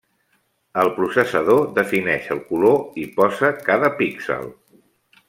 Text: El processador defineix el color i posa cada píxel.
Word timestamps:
El 0.83 0.87
processador 0.95 1.61
defineix 1.75 2.31
el 2.37 2.41
color 2.47 2.79
i 3.05 3.05
posa 3.21 3.53
cada 3.69 3.93
píxel. 4.01 4.53